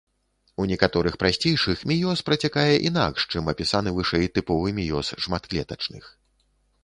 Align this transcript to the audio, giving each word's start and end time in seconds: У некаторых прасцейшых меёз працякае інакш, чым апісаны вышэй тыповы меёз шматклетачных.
У 0.61 0.63
некаторых 0.69 1.17
прасцейшых 1.23 1.83
меёз 1.91 2.23
працякае 2.29 2.73
інакш, 2.89 3.21
чым 3.35 3.51
апісаны 3.55 3.89
вышэй 3.99 4.25
тыповы 4.37 4.67
меёз 4.81 5.07
шматклетачных. 5.27 6.03